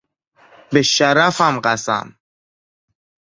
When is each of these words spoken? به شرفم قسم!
به 0.71 0.81
شرفم 0.81 1.59
قسم! 1.61 2.15